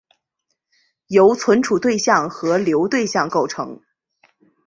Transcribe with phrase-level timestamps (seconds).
[1.05, 3.83] 由存储对象和流对象构成。